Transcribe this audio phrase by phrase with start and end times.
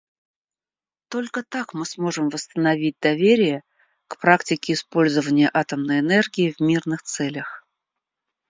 [1.09, 3.61] Только так мы сможем восстановить доверие
[4.07, 7.67] к практике использования атомной энергии в мирных целях.